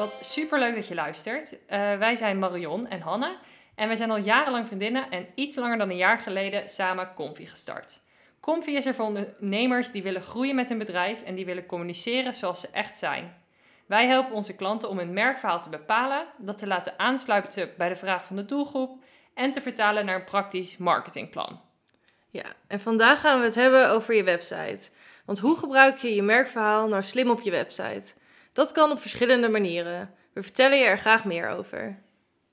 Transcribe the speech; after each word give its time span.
Wat 0.00 0.18
superleuk 0.20 0.74
dat 0.74 0.88
je 0.88 0.94
luistert. 0.94 1.66
Eh, 1.66 1.98
wij 1.98 2.16
zijn 2.16 2.38
Marion 2.38 2.88
en 2.88 3.00
Hanne 3.00 3.36
en 3.74 3.86
wij 3.86 3.96
zijn 3.96 4.10
al 4.10 4.18
jarenlang 4.18 4.66
vriendinnen 4.66 5.10
en 5.10 5.26
iets 5.34 5.56
langer 5.56 5.78
dan 5.78 5.90
een 5.90 5.96
jaar 5.96 6.18
geleden 6.18 6.68
samen 6.68 7.14
Comfy 7.14 7.46
gestart. 7.46 8.00
Comfy 8.40 8.70
is 8.70 8.86
er 8.86 8.94
voor 8.94 9.04
ondernemers 9.04 9.90
die 9.90 10.02
willen 10.02 10.22
groeien 10.22 10.54
met 10.54 10.68
hun 10.68 10.78
bedrijf 10.78 11.22
en 11.22 11.34
die 11.34 11.44
willen 11.44 11.66
communiceren 11.66 12.34
zoals 12.34 12.60
ze 12.60 12.68
echt 12.72 12.98
zijn. 12.98 13.36
Wij 13.86 14.06
helpen 14.06 14.34
onze 14.34 14.54
klanten 14.54 14.88
om 14.88 14.98
hun 14.98 15.12
merkverhaal 15.12 15.62
te 15.62 15.68
bepalen, 15.68 16.26
dat 16.38 16.58
te 16.58 16.66
laten 16.66 16.98
aansluiten 16.98 17.70
bij 17.76 17.88
de 17.88 17.96
vraag 17.96 18.24
van 18.24 18.36
de 18.36 18.44
doelgroep 18.44 19.02
en 19.34 19.52
te 19.52 19.60
vertalen 19.60 20.04
naar 20.04 20.14
een 20.14 20.24
praktisch 20.24 20.76
marketingplan. 20.76 21.60
Ja, 22.30 22.46
en 22.66 22.80
vandaag 22.80 23.20
gaan 23.20 23.38
we 23.38 23.44
het 23.44 23.54
hebben 23.54 23.90
over 23.90 24.14
je 24.14 24.24
website. 24.24 24.90
Want 25.24 25.38
hoe 25.38 25.56
gebruik 25.56 25.98
je 25.98 26.14
je 26.14 26.22
merkverhaal 26.22 26.88
nou 26.88 27.02
slim 27.02 27.30
op 27.30 27.40
je 27.40 27.50
website? 27.50 28.12
Dat 28.52 28.72
kan 28.72 28.90
op 28.90 29.00
verschillende 29.00 29.48
manieren. 29.48 30.14
We 30.32 30.42
vertellen 30.42 30.78
je 30.78 30.84
er 30.84 30.98
graag 30.98 31.24
meer 31.24 31.48
over. 31.48 32.02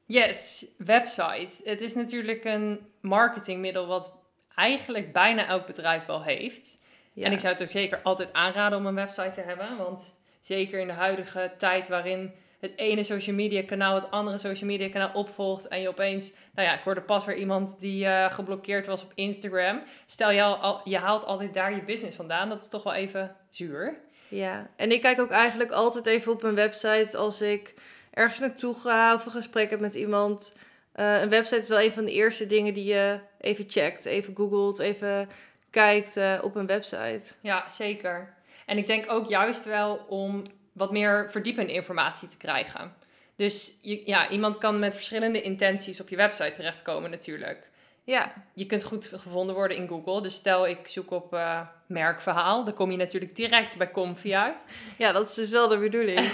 Yes, 0.06 0.66
website. 0.78 1.70
Het 1.70 1.82
is 1.82 1.94
natuurlijk 1.94 2.44
een 2.44 2.88
marketingmiddel 3.02 3.88
wat 3.88 4.14
eigenlijk 4.56 5.14
bijna 5.14 5.48
elk 5.48 5.66
bedrijf 5.66 6.06
wel 6.06 6.24
heeft. 6.24 6.78
Ja. 7.14 7.26
En 7.26 7.32
ik 7.32 7.40
zou 7.40 7.54
het 7.54 7.62
ook 7.62 7.70
zeker 7.70 8.00
altijd 8.04 8.34
aanraden 8.34 8.78
om 8.78 8.86
een 8.86 8.96
website 8.96 9.30
te 9.30 9.42
hebben. 9.42 9.78
Want 9.78 10.16
zeker 10.42 10.80
in 10.80 10.88
de 10.88 10.94
huidige 10.94 11.54
tijd 11.58 11.88
waarin 11.88 12.34
het 12.60 12.72
ene 12.76 13.04
social 13.04 13.36
media 13.36 13.64
kanaal 13.64 13.96
het 13.96 14.12
andere 14.12 14.38
social 14.38 14.70
media 14.70 14.90
kanaal 14.90 15.12
opvolgt. 15.14 15.68
En 15.68 15.82
je 15.82 15.88
opeens, 15.88 16.32
nou 16.54 16.68
ja, 16.68 16.74
ik 16.74 16.84
hoorde 16.84 17.02
pas 17.02 17.26
weer 17.26 17.38
iemand 17.38 17.80
die 17.80 18.06
eh, 18.06 18.34
geblokkeerd 18.34 18.86
was 18.86 19.04
op 19.04 19.12
Instagram. 19.16 19.84
Stel 20.06 20.32
je, 20.32 20.44
al, 20.44 20.82
je 20.84 20.98
haalt 20.98 21.26
altijd 21.26 21.54
daar 21.54 21.76
je 21.76 21.84
business 21.84 22.16
vandaan. 22.16 22.50
Dat 22.50 22.62
is 22.62 22.70
toch 22.70 22.84
wel 22.84 22.94
even 22.94 23.36
zuur. 23.50 24.00
Ja, 24.28 24.70
en 24.76 24.92
ik 24.92 25.02
kijk 25.02 25.20
ook 25.20 25.32
eigenlijk 25.32 25.72
altijd 25.72 26.06
even 26.06 26.32
op 26.32 26.44
een 26.44 26.56
website 26.56 27.18
als 27.18 27.42
ik 27.42 27.74
ergens 28.12 28.40
naartoe 28.40 28.74
ga 28.74 29.14
of 29.14 29.26
een 29.26 29.32
gesprek 29.32 29.70
heb 29.70 29.80
met 29.80 29.96
iemand. 29.96 30.56
Eh, 30.92 31.22
een 31.22 31.30
website 31.30 31.60
is 31.60 31.70
wel 31.70 31.82
een 31.82 31.92
van 31.92 32.06
de 32.06 32.12
eerste 32.12 32.46
dingen 32.46 32.74
die 32.74 32.86
je 32.86 33.20
even 33.40 33.66
checkt, 33.68 34.06
even 34.06 34.36
googelt, 34.36 34.80
even 34.80 35.30
kijkt 35.70 36.18
eh, 36.18 36.40
op 36.42 36.56
een 36.56 36.66
website. 36.66 37.34
Ja, 37.42 37.70
zeker. 37.70 38.34
En 38.66 38.78
ik 38.78 38.88
denk 38.88 39.12
ook 39.12 39.28
juist 39.28 39.66
wel 39.66 40.06
om 40.10 40.44
wat 40.78 40.92
meer 40.92 41.32
verdiepende 41.32 41.74
informatie 41.74 42.28
te 42.28 42.38
krijgen. 42.38 42.94
Dus 43.36 43.78
je, 43.82 44.02
ja, 44.06 44.30
iemand 44.30 44.58
kan 44.58 44.80
met 44.80 44.96
verschillende 44.96 45.42
intenties 45.42 46.02
op 46.02 46.10
je 46.10 46.16
website 46.16 46.52
terechtkomen 46.52 47.10
natuurlijk. 47.10 47.70
Ja, 48.04 48.34
Je 48.54 48.66
kunt 48.66 48.84
goed 48.84 49.12
gevonden 49.16 49.56
worden 49.56 49.78
in 49.78 49.88
Google. 49.88 50.22
Dus 50.22 50.34
stel 50.34 50.68
ik 50.68 50.88
zoek 50.88 51.12
op 51.12 51.34
eh, 51.34 51.62
merkverhaal, 51.88 52.64
dan 52.64 52.74
kom 52.74 52.92
je 52.92 52.98
natuurlijk 52.98 53.36
direct 53.36 53.78
bij 53.78 53.92
Comfy 53.92 54.36
uit. 54.36 54.66
ja, 54.98 55.12
dat 55.12 55.30
is 55.30 55.34
dus 55.34 55.50
wel 55.50 55.68
de 55.68 55.78
bedoeling. 55.78 56.30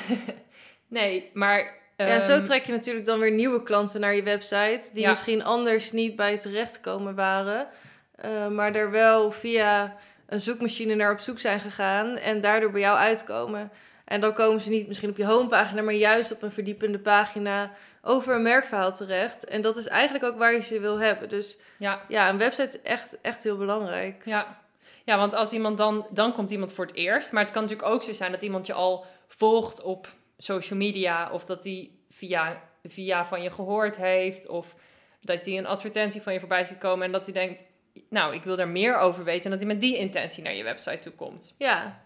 Nee, 0.88 1.30
maar... 1.34 1.82
Ja, 1.98 2.20
zo 2.20 2.32
ehm, 2.32 2.44
trek 2.44 2.66
je 2.66 2.72
natuurlijk 2.72 3.06
dan 3.06 3.20
weer 3.20 3.32
nieuwe 3.32 3.64
klanten 3.64 4.00
naar 4.00 4.16
je 4.16 4.24
website, 4.24 4.90
die 4.94 5.02
Ja. 5.02 5.10
misschien 5.10 5.44
anders 5.44 5.92
niet 5.92 6.16
bij 6.16 6.32
je 6.32 6.38
terechtgekomen 6.38 7.16
waren, 7.16 7.68
eh, 8.16 8.48
maar 8.48 8.76
er 8.76 8.92
wel 8.92 9.32
via 9.32 9.96
een 10.28 10.42
zoekmachine 10.42 10.96
naar 10.96 11.12
op 11.12 11.20
zoek 11.20 11.40
zijn 11.40 11.60
gegaan 11.60 12.18
en 12.18 12.42
daardoor 12.42 12.72
bij 12.72 12.82
jou 12.82 12.98
uitkomen. 12.98 13.72
En 14.06 14.22
dan 14.22 14.34
komen 14.34 14.62
ze 14.62 14.70
niet 14.70 14.88
misschien 14.88 15.10
op 15.10 15.18
je 15.18 15.26
homepagina, 15.26 15.82
maar 15.82 15.94
juist 15.94 16.32
op 16.32 16.42
een 16.42 16.52
verdiepende 16.52 17.00
pagina 17.00 17.72
over 18.02 18.36
een 18.36 18.42
merkverhaal 18.42 18.94
terecht. 18.94 19.46
En 19.46 19.62
dat 19.62 19.78
is 19.78 19.88
eigenlijk 19.88 20.24
ook 20.24 20.38
waar 20.38 20.54
je 20.54 20.62
ze 20.62 20.80
wil 20.80 21.00
hebben. 21.00 21.30
Dus 21.30 21.58
Ja, 21.78 22.02
ja, 22.08 22.30
een 22.30 22.38
website 22.38 22.78
is 22.78 22.82
echt, 22.82 23.22
echt 23.22 23.44
heel 23.44 23.58
belangrijk. 23.58 24.22
Ja. 24.26 24.60
ja, 25.04 25.18
want 25.18 25.34
als 25.34 25.52
iemand 25.52 25.78
dan, 25.78 26.08
dan 26.10 26.34
komt 26.34 26.52
iemand 26.52 26.74
voor 26.74 26.86
het 26.86 26.96
eerst. 26.96 27.32
Maar 27.32 27.44
het 27.44 27.54
kan 27.54 27.62
natuurlijk 27.62 27.90
ook 27.90 28.04
zo 28.04 28.14
zijn 28.14 28.32
dat 28.32 28.44
iemand 28.44 28.66
je 28.66 28.74
al 28.74 29.06
volgt 29.28 29.82
op 29.82 30.08
social 30.38 30.80
media. 30.80 31.32
Of 31.32 31.46
dat 31.46 31.64
hij 31.64 31.92
via, 32.10 32.62
via 32.84 33.26
van 33.26 33.42
je 33.42 33.52
gehoord 33.52 33.96
heeft. 33.96 34.48
Of 34.48 34.76
dat 35.22 35.46
hij 35.46 35.58
een 35.58 35.68
advertentie 35.68 36.22
van 36.22 36.34
je 36.34 36.40
voorbij 36.40 36.66
ziet 36.66 36.78
komen. 36.78 37.06
En 37.06 37.12
dat 37.12 37.24
hij 37.24 37.34
denkt, 37.34 37.64
nou, 38.10 38.36
ik 38.36 38.44
wil 38.44 38.56
daar 38.56 38.68
meer 38.68 38.98
over 38.98 39.24
weten. 39.24 39.44
En 39.44 39.50
dat 39.52 39.60
hij 39.60 39.70
met 39.70 39.82
die 39.82 39.98
intentie 39.98 40.44
naar 40.44 40.54
je 40.54 40.64
website 40.64 41.00
toe 41.00 41.14
komt. 41.14 41.54
Ja, 41.58 42.03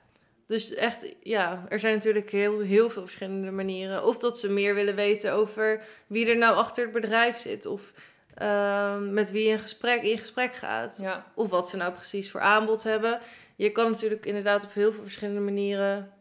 dus 0.47 0.73
echt, 0.73 1.15
ja, 1.23 1.65
er 1.69 1.79
zijn 1.79 1.93
natuurlijk 1.93 2.31
heel, 2.31 2.59
heel 2.59 2.89
veel 2.89 3.01
verschillende 3.01 3.51
manieren. 3.51 4.05
Of 4.05 4.17
dat 4.17 4.39
ze 4.39 4.49
meer 4.49 4.75
willen 4.75 4.95
weten 4.95 5.33
over 5.33 5.83
wie 6.07 6.29
er 6.29 6.37
nou 6.37 6.55
achter 6.55 6.83
het 6.83 6.93
bedrijf 6.93 7.37
zit. 7.37 7.65
Of 7.65 7.91
ehm, 8.33 9.13
met 9.13 9.31
wie 9.31 9.43
je 9.43 9.49
in 9.49 9.59
gesprek, 9.59 10.01
in 10.01 10.17
gesprek 10.17 10.55
gaat. 10.55 10.97
Ja, 11.01 11.31
Of 11.35 11.49
wat 11.49 11.69
ze 11.69 11.77
nou 11.77 11.93
precies 11.93 12.31
voor 12.31 12.41
aanbod 12.41 12.83
hebben. 12.83 13.19
Je 13.55 13.71
kan 13.71 13.91
natuurlijk 13.91 14.25
inderdaad 14.25 14.63
op 14.63 14.73
heel 14.73 14.91
veel 14.91 15.03
verschillende 15.03 15.41
manieren 15.41 16.11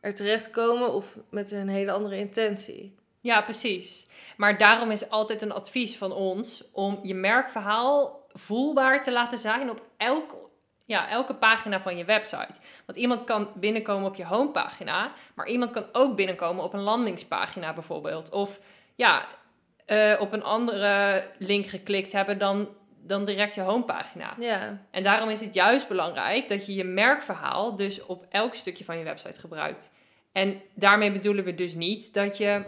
er 0.00 0.14
terechtkomen. 0.14 0.92
Of 0.92 1.18
met 1.30 1.50
een 1.50 1.68
hele 1.68 1.92
andere 1.92 2.16
intentie. 2.16 2.94
ja 3.20 3.42
precies. 3.42 4.06
Maar 4.36 4.58
daarom 4.58 4.90
is 4.90 5.10
altijd 5.10 5.42
een 5.42 5.52
advies 5.52 5.96
van 5.96 6.12
ons 6.12 6.64
om 6.72 6.98
je 7.02 7.14
merkverhaal 7.14 8.26
voelbaar 8.32 9.02
te 9.02 9.12
laten 9.12 9.38
zijn 9.38 9.70
op 9.70 9.82
elk, 9.96 10.34
ja, 10.84 11.08
elke 11.08 11.34
pagina 11.34 11.80
van 11.80 11.96
je 11.96 12.04
website. 12.04 12.60
Want 12.86 12.98
iemand 12.98 13.24
kan 13.24 13.48
binnenkomen 13.54 14.08
op 14.08 14.14
je 14.14 14.26
homepagina, 14.26 15.12
maar 15.34 15.48
iemand 15.48 15.70
kan 15.70 15.84
ook 15.92 16.16
binnenkomen 16.16 16.64
op 16.64 16.72
een 16.72 16.80
landingspagina 16.80 17.72
bijvoorbeeld. 17.72 18.30
Of 18.30 18.60
ja, 18.94 19.26
eh, 19.86 20.16
op 20.20 20.32
een 20.32 20.42
andere 20.42 21.24
link 21.38 21.66
geklikt 21.66 22.12
hebben 22.12 22.38
dan, 22.38 22.68
dan 23.02 23.24
direct 23.24 23.54
je 23.54 23.60
homepagina. 23.60 24.34
Ja, 24.38 24.80
En 24.90 25.02
daarom 25.02 25.28
is 25.28 25.40
het 25.40 25.54
juist 25.54 25.88
belangrijk 25.88 26.48
dat 26.48 26.66
je 26.66 26.74
je 26.74 26.84
merkverhaal 26.84 27.76
dus 27.76 28.06
op 28.06 28.26
elk 28.30 28.54
stukje 28.54 28.84
van 28.84 28.98
je 28.98 29.04
website 29.04 29.40
gebruikt. 29.40 29.92
En 30.32 30.62
daarmee 30.74 31.12
bedoelen 31.12 31.44
we 31.44 31.54
dus 31.54 31.74
niet 31.74 32.14
dat 32.14 32.36
je, 32.36 32.62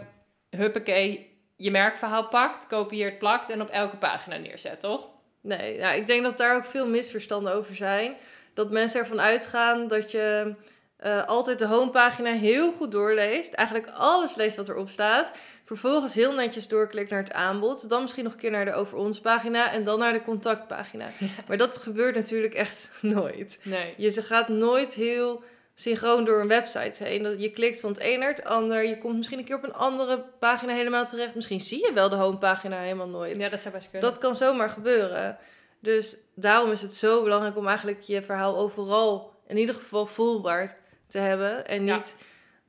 huppakee, 0.49 1.35
je 1.55 1.71
merkverhaal 1.71 2.27
pakt, 2.27 2.67
kopieert, 2.67 3.19
plakt 3.19 3.49
en 3.49 3.61
op 3.61 3.69
elke 3.69 3.97
pagina 3.97 4.37
neerzet, 4.37 4.79
toch? 4.79 5.07
Nee, 5.47 5.77
ja, 5.77 5.91
ik 5.91 6.07
denk 6.07 6.23
dat 6.23 6.37
daar 6.37 6.55
ook 6.55 6.65
veel 6.65 6.87
misverstanden 6.87 7.53
over 7.53 7.75
zijn. 7.75 8.15
Dat 8.53 8.71
mensen 8.71 8.99
ervan 8.99 9.21
uitgaan 9.21 9.87
dat 9.87 10.11
je 10.11 10.55
eh, 10.97 11.25
altijd 11.25 11.59
de 11.59 11.65
homepagina 11.65 12.31
heel 12.31 12.71
goed 12.71 12.91
doorleest. 12.91 13.53
Eigenlijk 13.53 13.89
alles 13.93 14.35
leest 14.35 14.55
wat 14.55 14.69
erop 14.69 14.89
staat. 14.89 15.31
Vervolgens 15.65 16.13
heel 16.13 16.33
netjes 16.33 16.67
doorklikt 16.67 17.09
naar 17.09 17.23
het 17.23 17.33
aanbod. 17.33 17.89
Dan 17.89 18.01
misschien 18.01 18.23
nog 18.23 18.33
een 18.33 18.39
keer 18.39 18.51
naar 18.51 18.65
de 18.65 18.73
Over 18.73 18.97
Ons 18.97 19.19
pagina. 19.19 19.71
En 19.71 19.83
dan 19.83 19.99
naar 19.99 20.13
de 20.13 20.23
contactpagina. 20.23 21.05
Maar 21.47 21.57
dat 21.57 21.77
gebeurt 21.77 22.15
natuurlijk 22.15 22.53
echt 22.53 22.89
nooit. 23.01 23.59
Nee. 23.63 23.93
Je 23.97 24.09
ze 24.09 24.21
gaat 24.21 24.47
nooit 24.47 24.93
heel 24.93 25.43
synchroon 25.79 26.25
door 26.25 26.41
een 26.41 26.47
website 26.47 27.03
heen. 27.03 27.23
Dat- 27.23 27.41
Je 27.41 27.49
klikt 27.51 27.79
van 27.79 27.89
het 27.91 27.99
een 28.03 28.19
naar 28.19 28.29
het 28.35 28.43
ander. 28.43 28.83
Je 28.87 28.97
komt 28.97 29.15
misschien 29.17 29.39
een 29.39 29.45
keer 29.45 29.55
op 29.55 29.63
een 29.63 29.73
andere 29.73 30.23
pagina 30.39 30.73
helemaal 30.73 31.05
terecht. 31.07 31.35
Misschien 31.35 31.61
zie 31.61 31.85
je 31.85 31.93
wel 31.93 32.09
de 32.09 32.15
homepagina 32.15 32.79
helemaal 32.79 33.07
nooit. 33.07 33.41
Ja, 33.41 33.49
dat 33.49 33.59
zou 33.59 33.73
best 33.73 33.89
kunnen. 33.89 34.09
Dat 34.09 34.19
kan 34.19 34.35
zomaar 34.35 34.69
gebeuren. 34.69 35.37
Dus 35.79 36.17
daarom 36.35 36.71
is 36.71 36.81
het 36.81 36.93
zo 36.93 37.23
belangrijk 37.23 37.57
om 37.57 37.67
eigenlijk 37.67 38.01
je 38.01 38.21
verhaal 38.21 38.57
overal 38.57 39.33
in 39.47 39.57
ieder 39.57 39.75
geval 39.75 40.05
voelbaar 40.05 40.77
te 41.07 41.17
hebben. 41.17 41.67
En 41.67 41.85
Ja. 41.85 41.95
niet 41.95 42.15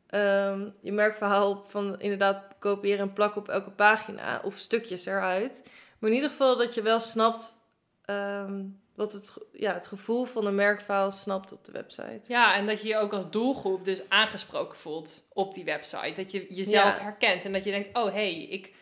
ehm, 0.06 0.68
je 0.80 0.92
merkverhaal 0.92 1.64
van 1.68 2.00
inderdaad 2.00 2.42
kopiëren 2.58 2.98
en 3.08 3.12
plakken 3.12 3.40
op 3.40 3.48
elke 3.48 3.70
pagina 3.70 4.40
of 4.44 4.56
stukjes 4.56 5.06
eruit. 5.06 5.62
Maar 5.98 6.10
in 6.10 6.16
ieder 6.16 6.30
geval 6.30 6.56
dat 6.56 6.74
je 6.74 6.82
wel 6.82 7.00
snapt 7.00 7.56
ehm, 8.04 8.62
wat 8.98 9.12
het, 9.12 9.36
ja, 9.52 9.74
het 9.74 9.86
gevoel 9.86 10.24
van 10.24 10.46
een 10.46 10.54
merkverhaal 10.54 11.10
snapt 11.10 11.52
op 11.52 11.64
de 11.64 11.72
website. 11.72 12.20
Ja, 12.26 12.54
en 12.54 12.66
dat 12.66 12.82
je 12.82 12.88
je 12.88 12.96
ook 12.96 13.12
als 13.12 13.30
doelgroep 13.30 13.84
dus 13.84 14.02
aangesproken 14.08 14.78
voelt 14.78 15.26
op 15.32 15.54
die 15.54 15.64
website. 15.64 16.12
Dat 16.16 16.30
je 16.30 16.46
jezelf 16.54 16.96
Ja. 16.96 17.02
herkent 17.02 17.44
en 17.44 17.52
dat 17.52 17.64
je 17.64 17.70
denkt, 17.70 17.88
oh 17.92 18.04
hé, 18.04 18.10
hey, 18.10 18.42
ik, 18.42 18.74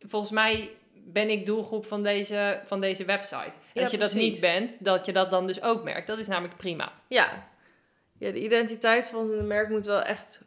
volgens 0.00 0.32
mij 0.32 0.70
ben 0.94 1.30
ik 1.30 1.46
doelgroep 1.46 1.86
van 1.86 2.02
deze, 2.02 2.60
van 2.66 2.80
deze 2.80 3.04
website. 3.04 3.36
En 3.36 3.52
Ja, 3.72 3.82
als 3.82 3.90
je 3.90 3.98
dat 3.98 4.12
niet 4.12 4.40
bent, 4.40 4.84
dat 4.84 5.06
je 5.06 5.12
dat 5.12 5.30
dan 5.30 5.46
dus 5.46 5.62
ook 5.62 5.82
merkt. 5.84 6.06
Dat 6.06 6.18
is 6.18 6.26
namelijk 6.28 6.56
prima. 6.56 6.92
Ja. 7.08 7.48
ja, 8.18 8.30
de 8.30 8.42
identiteit 8.42 9.06
van 9.06 9.30
een 9.30 9.46
merk 9.46 9.68
moet 9.68 9.86
wel 9.86 10.02
echt 10.02 10.40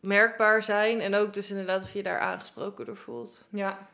merkbaar 0.00 0.62
zijn. 0.62 1.00
En 1.00 1.14
ook 1.14 1.34
dus 1.34 1.50
inderdaad 1.50 1.82
of 1.82 1.92
je 1.92 2.02
daar 2.02 2.20
aangesproken 2.20 2.86
door 2.86 2.96
voelt. 2.96 3.46
Ja. 3.50 3.88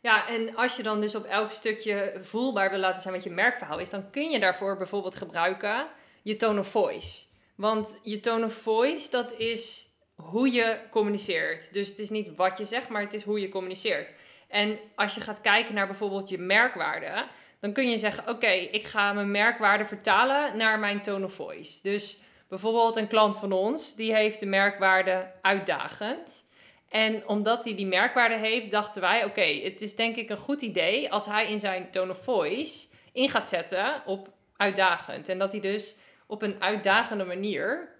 Ja, 0.00 0.28
en 0.28 0.56
als 0.56 0.76
je 0.76 0.82
dan 0.82 1.00
dus 1.00 1.14
op 1.14 1.24
elk 1.24 1.50
stukje 1.50 2.18
voelbaar 2.22 2.70
wil 2.70 2.78
laten 2.78 3.02
zijn 3.02 3.14
wat 3.14 3.24
je 3.24 3.30
merkverhaal 3.30 3.78
is, 3.78 3.90
dan 3.90 4.10
kun 4.10 4.30
je 4.30 4.38
daarvoor 4.38 4.76
bijvoorbeeld 4.76 5.16
gebruiken 5.16 5.86
je 6.22 6.36
tone 6.36 6.60
of 6.60 6.68
voice. 6.68 7.24
Want 7.54 8.00
je 8.02 8.20
tone 8.20 8.44
of 8.44 8.52
voice, 8.52 9.10
dat 9.10 9.32
is 9.32 9.88
hoe 10.14 10.52
je 10.52 10.78
communiceert. 10.90 11.72
Dus 11.72 11.88
het 11.88 11.98
is 11.98 12.10
niet 12.10 12.36
wat 12.36 12.58
je 12.58 12.64
zegt, 12.64 12.88
maar 12.88 13.02
het 13.02 13.14
is 13.14 13.22
hoe 13.22 13.40
je 13.40 13.48
communiceert. 13.48 14.12
En 14.48 14.78
als 14.94 15.14
je 15.14 15.20
gaat 15.20 15.40
kijken 15.40 15.74
naar 15.74 15.86
bijvoorbeeld 15.86 16.28
je 16.28 16.38
merkwaarde, 16.38 17.26
dan 17.60 17.72
kun 17.72 17.90
je 17.90 17.98
zeggen: 17.98 18.28
Oké, 18.28 18.50
ik 18.50 18.86
ga 18.86 19.12
mijn 19.12 19.30
merkwaarde 19.30 19.84
vertalen 19.84 20.56
naar 20.56 20.78
mijn 20.78 21.02
tone 21.02 21.24
of 21.24 21.32
voice. 21.32 21.82
Dus 21.82 22.20
bijvoorbeeld 22.48 22.96
een 22.96 23.08
klant 23.08 23.36
van 23.36 23.52
ons, 23.52 23.94
die 23.94 24.14
heeft 24.14 24.40
de 24.40 24.46
merkwaarde 24.46 25.32
uitdagend. 25.42 26.47
En 26.88 27.28
omdat 27.28 27.64
hij 27.64 27.76
die 27.76 27.86
merkwaarde 27.86 28.36
heeft, 28.36 28.70
dachten 28.70 29.00
wij: 29.00 29.24
Oké, 29.24 29.60
het 29.62 29.80
is 29.80 29.96
denk 29.96 30.16
ik 30.16 30.30
een 30.30 30.36
goed 30.36 30.62
idee 30.62 31.12
als 31.12 31.26
hij 31.26 31.50
in 31.50 31.60
zijn 31.60 31.90
tone 31.90 32.10
of 32.10 32.24
voice 32.24 32.86
in 33.12 33.28
gaat 33.28 33.48
zetten 33.48 34.02
op 34.06 34.28
uitdagend. 34.56 35.28
En 35.28 35.38
dat 35.38 35.52
hij 35.52 35.60
dus 35.60 35.96
op 36.26 36.42
een 36.42 36.62
uitdagende 36.62 37.24
manier 37.24 37.96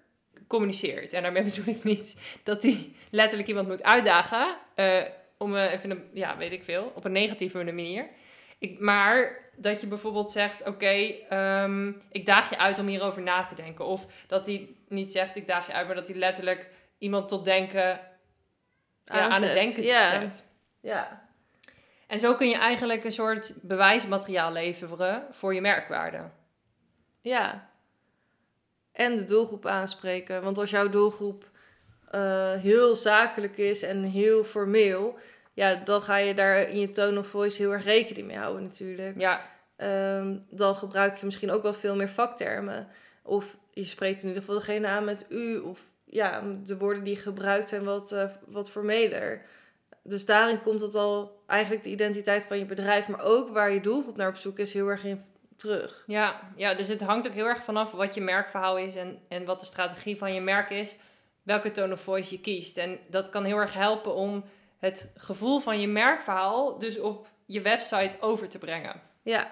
communiceert. 0.47 1.13
En 1.13 1.23
daarmee 1.23 1.43
bedoel 1.55 1.75
ik 1.75 1.85
niet 1.85 2.21
dat 2.43 2.63
hij 2.63 2.93
letterlijk 3.11 3.49
iemand 3.49 3.69
moet 3.69 3.83
uitdagen. 3.83 4.57
eh, 4.75 5.03
om 5.39 5.57
eh, 5.57 5.73
even 5.73 5.91
een, 5.91 6.11
ja, 6.13 6.37
weet 6.37 6.53
ik 6.53 6.63
veel, 6.63 6.93
op 6.95 7.05
een 7.05 7.13
negatieve 7.13 7.65
manier. 7.65 8.09
Ik, 8.59 8.81
maar 8.81 9.41
dat 9.57 9.81
je 9.81 9.87
bijvoorbeeld 9.87 10.31
zegt, 10.31 10.67
oké, 10.67 11.15
ehm, 11.29 11.93
ik 12.11 12.27
daag 12.27 12.51
je 12.51 12.59
uit 12.59 12.79
om 12.79 12.87
hierover 12.87 13.23
na 13.23 13.45
te 13.45 13.55
denken. 13.55 13.85
Of 13.85 14.07
dat 14.27 14.47
hij 14.47 14.69
niet 14.89 15.11
zegt, 15.11 15.37
ik 15.37 15.47
daag 15.47 15.67
je 15.67 15.73
uit, 15.73 15.87
maar 15.87 15.97
dat 15.97 16.09
hij 16.09 16.17
letterlijk 16.17 16.69
iemand 16.99 17.29
tot 17.29 17.45
denken, 17.45 18.01
ja, 19.17 19.29
aan 19.29 19.43
het 19.43 19.53
denken 19.53 19.83
Ja. 19.83 20.21
zet. 20.21 20.45
Ja. 20.81 21.27
En 22.07 22.19
zo 22.19 22.35
kun 22.35 22.49
je 22.49 22.57
eigenlijk 22.57 23.05
een 23.05 23.13
soort 23.13 23.55
bewijsmateriaal 23.63 24.53
leveren 24.53 25.27
voor 25.31 25.55
je 25.55 25.61
merkwaarde. 25.61 26.21
Ja. 27.21 27.69
En 28.93 29.17
de 29.17 29.25
doelgroep 29.25 29.67
aanspreken. 29.67 30.43
Want 30.43 30.59
als 30.59 30.71
jouw 30.71 30.89
doelgroep 30.89 31.51
eh, 32.11 32.53
heel 32.53 32.95
zakelijk 32.95 33.57
is 33.57 33.83
en 33.83 34.03
heel 34.03 34.45
formeel, 34.45 35.19
ja, 35.53 35.75
dan 35.75 36.03
ga 36.03 36.17
je 36.17 36.35
daar 36.35 36.61
in 36.61 36.81
je 36.81 36.91
tone 36.91 37.19
of 37.19 37.27
voice 37.29 37.63
heel 37.63 37.73
erg 37.73 37.85
rekening 37.85 38.27
mee 38.27 38.37
houden 38.37 38.63
natuurlijk. 38.63 39.21
Ja, 39.21 39.57
Ehm, 39.79 40.37
dan 40.51 40.75
gebruik 40.77 41.17
je 41.17 41.25
misschien 41.25 41.51
ook 41.51 41.63
wel 41.63 41.75
veel 41.75 41.97
meer 41.97 42.09
vaktermen. 42.09 42.89
Of 43.23 43.57
je 43.73 43.85
spreekt 43.85 44.21
in 44.23 44.29
ieder 44.29 44.43
geval 44.43 44.59
degene 44.59 44.87
aan 44.87 45.05
met 45.05 45.27
u. 45.29 45.57
Of 45.59 45.81
ja, 46.11 46.43
de 46.65 46.79
woorden 46.79 47.05
die 47.05 47.17
gebruikt 47.17 47.69
zijn 47.69 47.85
wat, 47.85 48.13
eh, 48.13 48.29
wat 48.47 48.71
formeler. 48.71 49.43
Dus 50.03 50.25
daarin 50.25 50.63
komt 50.63 50.81
het 50.81 50.95
al 50.95 51.43
eigenlijk 51.47 51.83
de 51.83 51.91
identiteit 51.91 52.45
van 52.45 52.59
je 52.59 52.65
bedrijf, 52.65 53.09
maar 53.09 53.23
ook 53.23 53.49
waar 53.49 53.71
je 53.71 53.81
doelgroep 53.81 54.17
naar 54.17 54.29
op 54.29 54.37
zoek 54.37 54.59
is, 54.59 54.73
heel 54.73 54.89
erg 54.89 55.05
in 55.05 55.25
terug. 55.57 56.05
ja, 56.07 56.41
ja, 56.57 56.75
dus 56.75 56.89
het 56.89 57.01
hangt 57.01 57.29
ook 57.29 57.35
heel 57.35 57.47
erg 57.47 57.65
vanaf 57.65 57.91
wat 57.91 58.15
je 58.15 58.21
merkverhaal 58.21 58.79
is 58.79 58.97
en, 58.97 59.19
en 59.29 59.45
wat 59.45 59.61
de 59.61 59.67
strategie 59.67 60.17
van 60.17 60.35
je 60.35 60.41
merk 60.41 60.71
is. 60.71 60.97
Welke 61.43 61.71
tone 61.71 61.93
of 61.93 62.01
voice 62.01 62.35
je 62.35 62.41
kiest. 62.41 62.77
En 62.77 62.99
dat 63.07 63.31
kan 63.31 63.45
heel 63.45 63.57
erg 63.57 63.75
helpen 63.75 64.15
om 64.15 64.45
het 64.79 65.13
gevoel 65.17 65.61
van 65.61 65.81
je 65.81 65.87
merkverhaal 65.87 66.79
dus 66.79 66.99
op 66.99 67.29
je 67.47 67.61
website 67.61 68.17
over 68.21 68.49
te 68.49 68.59
brengen. 68.59 69.01
Ja, 69.23 69.51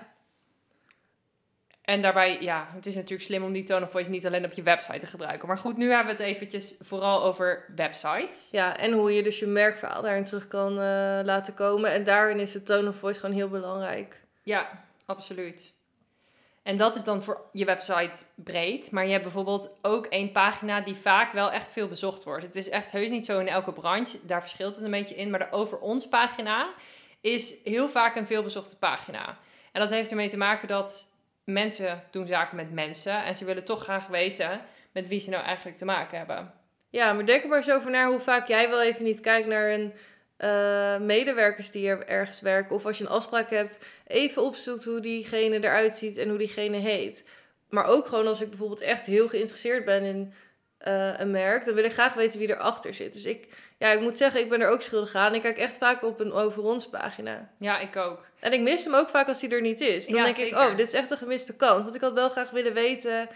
En 1.86 2.02
daarbij, 2.02 2.40
ja, 2.40 2.68
het 2.74 2.86
is 2.86 2.94
natuurlijk 2.94 3.22
slim 3.22 3.44
om 3.44 3.52
die 3.52 3.64
tone 3.64 3.84
of 3.84 3.90
voice 3.90 4.10
niet 4.10 4.26
alleen 4.26 4.44
op 4.44 4.52
je 4.52 4.62
website 4.62 4.98
te 4.98 5.06
gebruiken. 5.06 5.48
Maar 5.48 5.58
goed, 5.58 5.76
nu 5.76 5.90
hebben 5.90 6.16
we 6.16 6.22
het 6.22 6.34
eventjes 6.34 6.74
vooral 6.80 7.22
over 7.22 7.64
websites. 7.76 8.48
ja, 8.50 8.76
en 8.76 8.92
hoe 8.92 9.12
je 9.12 9.22
dus 9.22 9.38
je 9.38 9.46
merkverhaal 9.46 10.02
daarin 10.02 10.24
terug 10.24 10.48
kan 10.48 10.70
eh, 10.70 11.20
laten 11.22 11.54
komen. 11.54 11.90
En 11.90 12.04
daarin 12.04 12.40
is 12.40 12.52
de 12.52 12.62
tone 12.62 12.88
of 12.88 12.96
voice 12.96 13.20
gewoon 13.20 13.34
heel 13.34 13.48
belangrijk. 13.48 14.20
Ja, 14.42 14.84
absoluut. 15.04 15.72
En 16.62 16.76
dat 16.76 16.94
is 16.94 17.04
dan 17.04 17.22
voor 17.22 17.40
je 17.52 17.64
website 17.64 18.24
breed. 18.34 18.90
Maar 18.90 19.04
je 19.04 19.10
hebt 19.10 19.22
bijvoorbeeld 19.22 19.78
ook 19.82 20.06
één 20.06 20.32
pagina 20.32 20.80
die 20.80 20.94
vaak 20.94 21.32
wel 21.32 21.52
echt 21.52 21.72
veel 21.72 21.88
bezocht 21.88 22.24
wordt. 22.24 22.44
Het 22.44 22.56
is 22.56 22.68
echt 22.68 22.92
heus 22.92 23.10
niet 23.10 23.24
zo 23.24 23.38
in 23.38 23.48
elke 23.48 23.72
branche. 23.72 24.18
Daar 24.22 24.40
verschilt 24.40 24.74
het 24.74 24.84
een 24.84 24.90
beetje 24.90 25.16
in. 25.16 25.30
Maar 25.30 25.38
de 25.38 25.50
over 25.50 25.78
ons 25.78 26.08
pagina 26.08 26.74
is 27.20 27.54
heel 27.64 27.88
vaak 27.88 28.16
een 28.16 28.26
veelbezochte 28.26 28.76
pagina. 28.76 29.38
En 29.72 29.80
dat 29.80 29.90
heeft 29.90 30.10
ermee 30.10 30.28
te 30.28 30.36
maken 30.36 30.68
dat 30.68 31.14
mensen 31.46 32.02
doen 32.10 32.26
zaken 32.26 32.56
met 32.56 32.72
mensen. 32.72 33.24
En 33.24 33.36
ze 33.36 33.44
willen 33.44 33.64
toch 33.64 33.82
graag 33.82 34.06
weten 34.06 34.60
met 34.92 35.08
wie 35.08 35.20
ze 35.20 35.30
nou 35.30 35.44
eigenlijk 35.44 35.76
te 35.76 35.84
maken 35.84 36.18
hebben. 36.18 36.52
Ja, 36.90 37.12
maar 37.12 37.26
denk 37.26 37.42
er 37.42 37.48
maar 37.48 37.58
eens 37.58 37.70
over 37.70 37.90
naar 37.90 38.08
hoe 38.08 38.20
vaak 38.20 38.48
jij 38.48 38.68
wel 38.68 38.82
even 38.82 39.04
niet 39.04 39.20
kijkt 39.20 39.48
naar 39.48 39.70
een 39.70 39.92
eh, 40.36 40.98
medewerkers 40.98 41.70
die 41.70 41.88
er 41.88 42.06
ergens 42.06 42.40
werken. 42.40 42.74
Of 42.74 42.86
als 42.86 42.98
je 42.98 43.04
een 43.04 43.10
afspraak 43.10 43.50
hebt, 43.50 43.78
even 44.06 44.42
opzoekt 44.42 44.84
hoe 44.84 45.00
diegene 45.00 45.64
eruit 45.64 45.96
ziet 45.96 46.16
en 46.16 46.28
hoe 46.28 46.38
diegene 46.38 46.76
heet. 46.76 47.24
Maar 47.68 47.86
ook 47.86 48.06
gewoon 48.06 48.26
als 48.26 48.40
ik 48.40 48.48
bijvoorbeeld 48.48 48.80
echt 48.80 49.06
heel 49.06 49.28
geïnteresseerd 49.28 49.84
ben 49.84 50.02
in 50.02 50.32
eh, 50.78 51.18
een 51.18 51.30
merk, 51.30 51.64
dan 51.64 51.74
wil 51.74 51.84
ik 51.84 51.92
graag 51.92 52.14
weten 52.14 52.38
wie 52.38 52.48
erachter 52.48 52.94
zit. 52.94 53.12
Dus 53.12 53.24
ik, 53.24 53.48
ja, 53.78 53.90
ik 53.92 54.00
moet 54.00 54.16
zeggen, 54.18 54.40
ik 54.40 54.48
ben 54.48 54.60
er 54.60 54.68
ook 54.68 54.82
schuldig 54.82 55.14
aan. 55.14 55.34
Ik 55.34 55.42
kijk 55.42 55.58
echt 55.58 55.78
vaak 55.78 56.02
op 56.02 56.20
een 56.20 56.32
over 56.32 56.62
ons 56.62 56.88
pagina. 56.88 57.50
Ja, 57.58 57.78
ik 57.78 57.96
ook. 57.96 58.26
En 58.40 58.52
ik 58.52 58.60
mis 58.60 58.84
hem 58.84 58.94
ook 58.94 59.08
vaak 59.08 59.28
als 59.28 59.40
hij 59.40 59.50
er 59.50 59.60
niet 59.60 59.80
is. 59.80 60.06
Dan 60.06 60.16
Ja, 60.16 60.24
denk 60.24 60.36
ik, 60.36 60.54
oh, 60.54 60.76
dit 60.76 60.88
is 60.88 60.94
echt 60.94 61.10
een 61.10 61.16
gemiste 61.16 61.56
kans. 61.56 61.82
Want 61.82 61.94
ik 61.94 62.00
had 62.00 62.12
wel 62.12 62.28
graag 62.28 62.50
willen 62.50 62.72
weten 62.72 63.28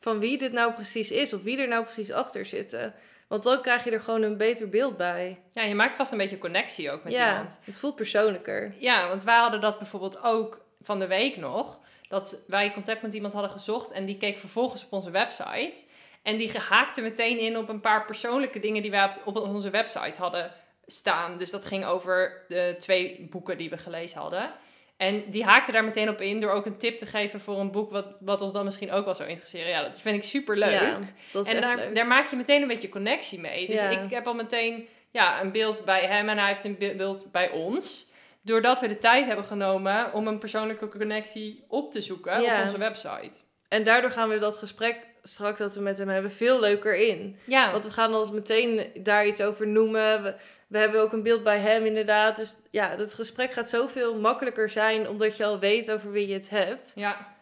van 0.00 0.18
wie 0.18 0.38
dit 0.38 0.52
nou 0.52 0.72
precies 0.72 1.10
is. 1.10 1.32
Of 1.32 1.42
wie 1.42 1.60
er 1.60 1.68
nou 1.68 1.84
precies 1.84 2.12
achter 2.12 2.46
zitten. 2.46 2.94
Want 3.28 3.42
dan 3.42 3.62
krijg 3.62 3.84
je 3.84 3.90
er 3.90 4.00
gewoon 4.00 4.22
een 4.22 4.36
beter 4.36 4.68
beeld 4.68 4.96
bij. 4.96 5.40
Ja, 5.52 5.62
je 5.62 5.74
maakt 5.74 5.96
vast 5.96 6.12
een 6.12 6.18
beetje 6.18 6.38
connectie 6.38 6.90
ook 6.90 7.04
met 7.04 7.12
ja, 7.12 7.30
iemand. 7.30 7.56
het 7.64 7.78
voelt 7.78 7.94
persoonlijker. 7.94 8.74
Ja, 8.78 9.08
want 9.08 9.24
wij 9.24 9.38
hadden 9.38 9.60
dat 9.60 9.78
bijvoorbeeld 9.78 10.22
ook 10.22 10.64
van 10.82 10.98
de 10.98 11.06
week 11.06 11.36
nog. 11.36 11.78
Dat 12.08 12.42
wij 12.46 12.72
contact 12.72 13.02
met 13.02 13.14
iemand 13.14 13.32
hadden 13.32 13.50
gezocht 13.50 13.92
en 13.92 14.04
die 14.06 14.16
keek 14.16 14.38
vervolgens 14.38 14.84
op 14.84 14.92
onze 14.92 15.10
website. 15.10 15.74
En 16.22 16.36
die 16.36 16.58
haakte 16.58 17.00
meteen 17.02 17.38
in 17.38 17.56
op 17.56 17.68
een 17.68 17.80
paar 17.80 18.04
persoonlijke 18.04 18.58
dingen 18.60 18.82
die 18.82 18.90
wij 18.90 19.12
op, 19.24 19.36
onze 19.36 19.70
website 19.70 20.20
hadden 20.20 20.52
staan. 20.86 21.38
Dus 21.38 21.50
dat 21.50 21.64
ging 21.64 21.84
over 21.84 22.44
de 22.48 22.74
twee 22.78 23.26
boeken 23.30 23.58
die 23.58 23.70
we 23.70 23.78
gelezen 23.78 24.20
hadden. 24.20 24.50
En 24.96 25.24
die 25.30 25.44
haakte 25.44 25.72
daar 25.72 25.84
meteen 25.84 26.08
op 26.08 26.20
in 26.20 26.40
door 26.40 26.50
ook 26.50 26.66
een 26.66 26.78
tip 26.78 26.98
te 26.98 27.06
geven 27.06 27.40
voor 27.40 27.58
een 27.60 27.70
boek 27.70 27.90
wat, 27.90 28.06
wat 28.20 28.42
ons 28.42 28.52
dan 28.52 28.64
misschien 28.64 28.92
ook 28.92 29.04
wel 29.04 29.14
zou 29.14 29.28
interesseren. 29.28 29.68
Ja, 29.68 29.82
dat 29.82 30.00
vind 30.00 30.16
ik 30.16 30.22
super 30.22 30.56
leuk. 30.58 30.70
Ja, 30.80 30.98
En 31.44 31.60
daar, 31.60 31.76
leuk. 31.76 31.94
daar 31.94 32.06
maak 32.06 32.30
je 32.30 32.36
meteen 32.36 32.62
een 32.62 32.68
beetje 32.68 32.88
connectie 32.88 33.40
mee. 33.40 33.66
Dus 33.66 33.80
Ja. 33.80 33.88
ik 33.88 34.10
heb 34.10 34.26
al 34.26 34.34
meteen 34.34 34.88
ja, 35.10 35.40
een 35.42 35.52
beeld 35.52 35.84
bij 35.84 36.04
hem 36.06 36.28
en 36.28 36.38
hij 36.38 36.48
heeft 36.48 36.64
een 36.64 36.78
be- 36.78 36.94
beeld 36.96 37.32
bij 37.32 37.50
ons. 37.50 38.10
Doordat 38.42 38.80
we 38.80 38.86
de 38.88 38.98
tijd 38.98 39.26
hebben 39.26 39.44
genomen 39.44 40.12
om 40.12 40.26
een 40.26 40.38
persoonlijke 40.38 40.88
connectie 40.88 41.64
op 41.68 41.92
te 41.92 42.00
zoeken 42.00 42.40
Ja. 42.42 42.56
op 42.58 42.64
onze 42.64 42.78
website. 42.78 43.38
En 43.68 43.84
daardoor 43.84 44.10
gaan 44.10 44.28
we 44.28 44.38
dat 44.38 44.56
gesprek 44.56 45.06
straks 45.28 45.58
dat 45.58 45.74
we 45.74 45.80
met 45.80 45.98
hem 45.98 46.08
hebben 46.08 46.30
veel 46.30 46.60
leuker 46.60 46.94
in. 46.96 47.36
Ja, 47.44 47.72
Want 47.72 47.84
we 47.84 47.90
gaan 47.90 48.14
ons 48.14 48.30
meteen 48.30 48.86
daar 48.94 49.26
iets 49.26 49.40
over 49.40 49.66
noemen. 49.66 50.22
We, 50.22 50.34
we 50.66 50.78
hebben 50.78 51.00
ook 51.00 51.12
een 51.12 51.22
beeld 51.22 51.42
bij 51.42 51.58
hem 51.58 51.86
inderdaad. 51.86 52.36
Dus 52.36 52.56
ja, 52.70 52.94
het 52.96 53.14
gesprek 53.14 53.52
gaat 53.52 53.68
zoveel 53.68 54.18
makkelijker 54.18 54.70
zijn 54.70 55.08
omdat 55.08 55.36
je 55.36 55.44
al 55.44 55.58
weet 55.58 55.90
over 55.90 56.10
wie 56.10 56.26
je 56.28 56.34
het 56.34 56.50
hebt. 56.50 56.92
ja, 56.94 57.34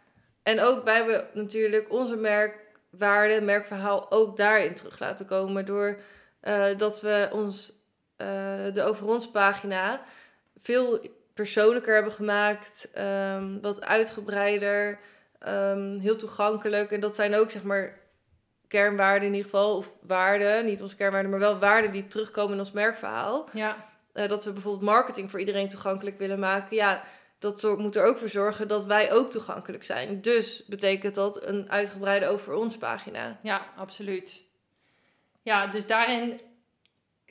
En 0.43 0.61
ook 0.61 0.85
wij 0.85 0.95
hebben 0.97 1.27
natuurlijk 1.33 1.93
onze 1.93 2.17
merkwaarde, 2.17 3.41
merkverhaal 3.41 4.11
ook 4.11 4.37
daarin 4.37 4.75
terug 4.75 4.99
laten 4.99 5.27
komen. 5.27 5.65
Door 5.65 5.99
eh, 6.41 6.65
dat 6.77 7.01
we 7.01 7.29
ons, 7.33 7.73
eh, 8.17 8.27
de 8.73 8.83
Over 8.83 9.07
Ons 9.07 9.31
pagina 9.31 10.03
veel 10.63 11.01
persoonlijker 11.35 11.95
hebben 11.95 12.13
gemaakt. 12.13 12.89
ehm, 12.95 13.61
wat 13.61 13.81
uitgebreider, 13.85 14.99
ehm, 15.39 15.99
heel 15.99 16.17
toegankelijk. 16.17 16.91
En 16.93 17.01
dat 17.01 17.17
zijn 17.17 17.35
ook 17.35 17.51
zeg 17.51 17.63
maar 17.63 17.99
kernwaarden 18.69 19.29
in 19.29 19.35
ieder 19.35 19.51
geval. 19.51 19.77
Of 19.77 19.89
waarden, 20.03 20.65
niet 20.65 20.83
onze 20.83 20.97
kernwaarden, 20.97 21.31
maar 21.31 21.41
wel 21.41 21.59
waarden 21.59 21.93
die 21.93 22.09
terugkomen 22.09 22.53
in 22.53 22.59
ons 22.59 22.73
merkverhaal. 22.73 23.49
ja, 23.53 23.95
Eh, 24.13 24.29
dat 24.29 24.45
we 24.45 24.53
bijvoorbeeld 24.53 24.85
marketing 24.85 25.31
voor 25.31 25.41
iedereen 25.41 25.69
toegankelijk 25.69 26.19
willen 26.19 26.39
maken. 26.39 26.77
Ja, 26.77 27.03
dat 27.39 27.63
moet 27.79 27.97
er 27.97 28.05
ook 28.05 28.19
voor 28.19 28.29
zorgen 28.29 28.69
dat 28.69 28.85
wij 28.85 29.13
ook 29.13 29.31
toegankelijk 29.31 29.85
zijn. 29.85 30.21
Dus 30.21 30.65
betekent 30.67 31.15
dat 31.15 31.45
een 31.47 31.71
uitgebreide 31.71 32.27
over 32.29 32.55
ons 32.55 32.77
pagina. 32.77 33.39
ja, 33.43 33.67
absoluut. 33.77 34.45
Ja, 35.43 35.67
dus 35.67 35.87
daarin 35.87 36.41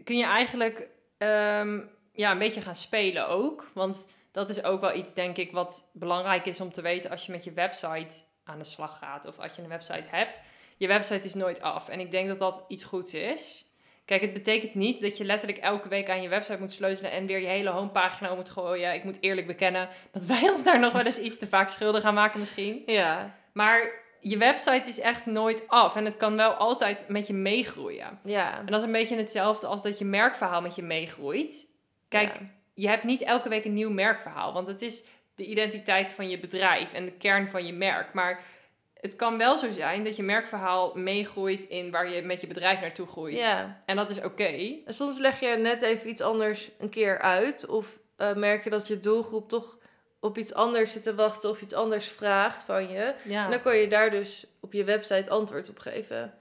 kun 0.03 0.18
je 0.18 0.25
eigenlijk 0.25 0.88
ehm, 1.18 1.79
ja, 2.12 2.32
een 2.32 2.38
beetje 2.38 2.62
gaan 2.62 2.75
spelen 2.75 3.27
ook. 3.27 3.68
Want 3.74 4.08
dat 4.36 4.50
is 4.50 4.63
ook 4.63 4.82
wel 4.82 4.96
iets, 4.96 5.13
denk 5.13 5.38
ik, 5.38 5.51
wat 5.51 5.89
belangrijk 5.94 6.46
is 6.46 6.62
om 6.62 6.72
te 6.72 6.82
weten 6.82 7.12
als 7.12 7.25
je 7.25 7.32
met 7.32 7.44
je 7.44 7.51
website 7.51 8.15
aan 8.44 8.58
de 8.58 8.63
slag 8.63 8.98
gaat. 8.98 9.25
Of 9.25 9.39
als 9.39 9.56
je 9.56 9.62
een 9.62 9.70
website 9.70 10.04
hebt. 10.08 10.39
Je 10.77 10.88
website 10.88 11.27
is 11.27 11.34
nooit 11.34 11.62
af. 11.62 11.89
En 11.89 12.00
ik 12.00 12.12
denk 12.12 12.27
dat 12.27 12.39
dat 12.39 12.65
iets 12.68 12.84
goeds 12.84 13.13
is. 13.13 13.70
Kijk, 14.06 14.22
het 14.22 14.34
betekent 14.34 14.75
niet 14.75 15.01
dat 15.01 15.18
je 15.18 15.24
letterlijk 15.25 15.60
elke 15.62 15.88
week 15.88 16.10
aan 16.10 16.22
je 16.22 16.30
website 16.30 16.60
moet 16.60 16.72
sleutelen 16.74 17.12
en 17.12 17.25
weer 17.25 17.39
je 17.39 17.48
hele 17.48 17.70
homepagina 17.70 18.30
om 18.30 18.36
moet 18.36 18.50
gooien. 18.50 18.94
Ik 18.94 19.04
moet 19.04 19.18
eerlijk 19.20 19.48
bekennen 19.48 19.89
dat 20.12 20.25
wij 20.36 20.50
ons 20.50 20.63
daar 20.63 20.80
nog 20.80 20.94
wel 20.94 21.06
eens 21.06 21.18
iets 21.20 21.38
te 21.39 21.48
vaak 21.48 21.70
schuldig 21.70 22.04
aan 22.04 22.13
maken 22.13 22.39
misschien. 22.39 22.84
Ja, 22.86 23.36
Maar 23.54 23.92
je 24.20 24.38
website 24.38 24.89
is 24.89 25.00
echt 25.00 25.25
nooit 25.25 25.68
af 25.68 25.96
en 25.96 26.06
het 26.06 26.18
kan 26.18 26.38
wel 26.38 26.51
altijd 26.54 27.08
met 27.08 27.27
je 27.27 27.34
meegroeien. 27.34 28.20
ja. 28.24 28.60
En 28.60 28.65
dat 28.65 28.80
is 28.80 28.86
een 28.86 28.92
beetje 28.92 29.18
hetzelfde 29.18 29.68
als 29.68 29.82
dat 29.82 30.00
je 30.00 30.06
merkverhaal 30.06 30.62
met 30.62 30.75
je 30.75 30.84
meegroeit. 30.84 31.74
Kijk, 32.10 32.36
Ja. 32.36 32.42
Je 32.75 32.88
hebt 32.88 33.03
niet 33.03 33.22
elke 33.22 33.50
week 33.50 33.65
een 33.65 33.74
nieuw 33.74 33.89
merkverhaal, 33.89 34.53
want 34.53 34.67
het 34.67 34.82
is 34.82 35.03
de 35.36 35.46
identiteit 35.46 36.12
van 36.12 36.29
je 36.29 36.39
bedrijf 36.39 36.94
en 36.94 37.05
de 37.05 37.12
kern 37.12 37.50
van 37.50 37.65
je 37.65 37.74
merk. 37.74 38.13
Maar 38.13 38.44
het 38.94 39.15
kan 39.15 39.38
wel 39.38 39.58
zo 39.58 39.72
zijn 39.72 40.03
dat 40.03 40.15
je 40.15 40.24
merkverhaal 40.24 40.91
meegroeit 40.96 41.63
in 41.63 41.91
waar 41.91 42.10
je 42.10 42.22
met 42.22 42.41
je 42.41 42.48
bedrijf 42.48 42.82
naartoe 42.82 43.08
groeit. 43.08 43.36
ja. 43.36 43.82
En 43.86 43.96
dat 43.96 44.10
is 44.10 44.22
oké. 44.22 44.77
En 44.86 44.94
soms 44.94 45.20
leg 45.20 45.39
je 45.39 45.48
net 45.58 45.82
even 45.82 46.10
iets 46.10 46.22
anders 46.22 46.70
een 46.79 46.89
keer 46.89 47.20
uit. 47.20 47.65
Of 47.67 48.00
eh, 48.17 48.34
merk 48.34 48.63
je 48.63 48.70
dat 48.70 48.88
je 48.88 49.00
doelgroep 49.00 49.50
toch 49.50 49.77
op 50.20 50.38
iets 50.38 50.53
anders 50.53 50.91
zit 50.91 51.03
te 51.03 51.15
wachten 51.15 51.50
of 51.50 51.62
iets 51.62 51.74
anders 51.74 52.08
vraagt 52.08 52.63
van 52.63 52.89
je. 52.89 53.13
Ja. 53.24 53.44
En 53.46 53.51
dan 53.51 53.62
kan 53.62 53.77
je 53.77 53.88
daar 53.88 54.10
dus 54.12 54.46
op 54.62 54.74
je 54.74 54.84
website 54.84 55.29
antwoord 55.29 55.70
op 55.70 55.77
geven. 55.77 56.34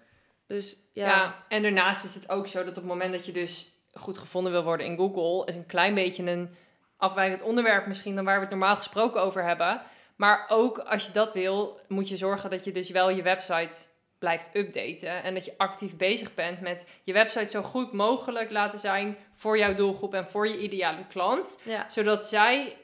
Dus 0.47 0.77
ja, 0.93 1.07
Ja. 1.07 1.45
en 1.49 1.63
daarnaast 1.63 2.05
is 2.05 2.15
het 2.15 2.29
ook 2.31 2.47
zo 2.49 2.59
dat 2.59 2.69
op 2.69 2.75
het 2.75 2.85
moment 2.85 3.13
dat 3.13 3.27
je 3.27 3.33
dus 3.33 3.69
goed 3.95 4.19
gevonden 4.19 4.53
wil 4.53 4.65
worden 4.65 4.87
in 4.87 4.97
Google, 4.97 5.47
is 5.47 5.57
een 5.57 5.67
klein 5.67 5.95
beetje 5.95 6.31
een 6.31 6.57
afwijkend 6.97 7.43
onderwerp 7.43 7.87
misschien 7.87 8.15
dan 8.15 8.25
waar 8.25 8.35
we 8.35 8.41
het 8.41 8.51
normaal 8.51 8.77
gesproken 8.77 9.23
over 9.23 9.45
hebben. 9.45 9.83
Maar 10.17 10.45
ook 10.49 10.79
als 10.79 11.07
je 11.07 11.13
dat 11.13 11.33
wil, 11.33 11.81
moet 11.89 12.09
je 12.09 12.17
zorgen 12.17 12.51
dat 12.51 12.65
je 12.65 12.73
dus 12.73 12.91
wel 12.91 13.11
je 13.11 13.23
website 13.23 13.77
blijft 14.19 14.51
updaten. 14.53 15.23
En 15.23 15.35
dat 15.35 15.45
je 15.45 15.55
actief 15.57 15.97
bezig 15.97 16.35
bent 16.35 16.61
met 16.61 16.87
je 17.03 17.13
website 17.13 17.51
zo 17.51 17.63
goed 17.63 17.93
mogelijk 17.93 18.51
laten 18.51 18.79
zijn 18.79 19.17
voor 19.35 19.59
jouw 19.59 19.75
doelgroep 19.75 20.15
en 20.15 20.29
voor 20.29 20.49
je 20.49 20.59
ideale 20.59 21.07
klant. 21.07 21.61
Ja. 21.63 21.89
Zodat 21.89 22.27
zij 22.27 22.77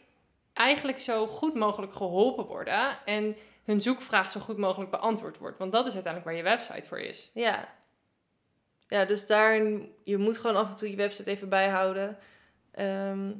eigenlijk 0.52 0.98
zo 0.98 1.26
goed 1.26 1.54
mogelijk 1.54 1.94
geholpen 1.94 2.46
worden 2.46 2.98
en 3.04 3.36
hun 3.64 3.80
zoekvraag 3.80 4.30
zo 4.30 4.40
goed 4.40 4.58
mogelijk 4.58 4.90
beantwoord 4.90 5.38
wordt. 5.38 5.58
Want 5.58 5.72
dat 5.72 5.86
is 5.86 5.92
uiteindelijk 5.92 6.24
waar 6.24 6.44
je 6.44 6.56
website 6.56 6.88
voor 6.88 7.00
is. 7.00 7.30
Ja. 7.34 7.68
Ja, 8.90 9.04
dus 9.04 9.26
daarin, 9.26 9.92
je 10.04 10.16
moet 10.16 10.38
gewoon 10.38 10.56
af 10.56 10.70
en 10.70 10.76
toe 10.76 10.90
je 10.90 10.96
website 10.96 11.30
even 11.30 11.48
bijhouden. 11.48 12.18
Ehm, 12.72 13.30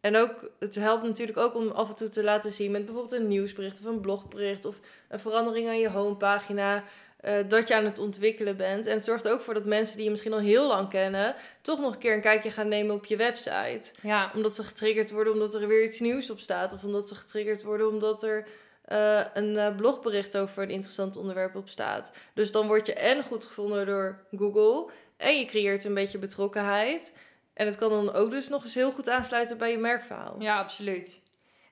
en 0.00 0.16
ook, 0.16 0.50
het 0.58 0.74
helpt 0.74 1.02
natuurlijk 1.02 1.38
ook 1.38 1.54
om 1.54 1.68
af 1.68 1.88
en 1.88 1.94
toe 1.96 2.08
te 2.08 2.22
laten 2.22 2.52
zien 2.52 2.70
met 2.70 2.84
bijvoorbeeld 2.84 3.20
een 3.20 3.28
nieuwsbericht 3.28 3.80
of 3.80 3.86
een 3.86 4.00
blogbericht 4.00 4.64
of 4.64 4.76
een 5.08 5.20
verandering 5.20 5.68
aan 5.68 5.78
je 5.78 5.90
homepagina. 5.90 6.84
eh, 7.18 7.34
dat 7.48 7.68
je 7.68 7.74
aan 7.74 7.84
het 7.84 7.98
ontwikkelen 7.98 8.56
bent. 8.56 8.86
En 8.86 8.94
het 8.94 9.04
zorgt 9.04 9.28
ook 9.28 9.40
voor 9.40 9.54
dat 9.54 9.64
mensen 9.64 9.94
die 9.96 10.04
je 10.04 10.10
misschien 10.10 10.32
al 10.32 10.38
heel 10.38 10.66
lang 10.66 10.88
kennen, 10.88 11.34
toch 11.62 11.80
nog 11.80 11.92
een 11.92 11.98
keer 11.98 12.14
een 12.14 12.20
kijkje 12.20 12.50
gaan 12.50 12.68
nemen 12.68 12.94
op 12.94 13.04
je 13.06 13.16
website. 13.16 13.82
Ja, 14.02 14.32
Omdat 14.34 14.54
ze 14.54 14.64
getriggerd 14.64 15.10
worden 15.10 15.32
omdat 15.32 15.54
er 15.54 15.68
weer 15.68 15.84
iets 15.84 16.00
nieuws 16.00 16.30
op 16.30 16.40
staat. 16.40 16.72
Of 16.72 16.84
omdat 16.84 17.08
ze 17.08 17.14
getriggerd 17.14 17.62
worden 17.62 17.88
omdat 17.88 18.22
er 18.22 18.46
eh, 18.88 19.20
een 19.34 19.56
eh, 19.56 19.76
blogbericht 19.76 20.36
over 20.36 20.62
een 20.62 20.70
interessant 20.70 21.16
onderwerp 21.16 21.54
op 21.56 21.68
staat. 21.68 22.12
Dus 22.34 22.52
dan 22.52 22.66
word 22.66 22.86
je 22.86 22.94
en 22.94 23.22
goed 23.22 23.44
gevonden 23.44 23.86
door 23.86 24.26
Google. 24.36 24.90
En 25.16 25.38
je 25.38 25.44
creëert 25.44 25.84
een 25.84 25.94
beetje 25.94 26.18
betrokkenheid. 26.18 27.16
En 27.54 27.66
het 27.66 27.76
kan 27.76 27.90
dan 27.90 28.12
ook 28.12 28.30
dus 28.30 28.48
nog 28.48 28.64
eens 28.64 28.74
heel 28.74 28.92
goed 28.92 29.08
aansluiten 29.08 29.58
bij 29.58 29.70
je 29.70 29.78
merkverhaal. 29.78 30.36
ja, 30.38 30.58
absoluut. 30.58 31.22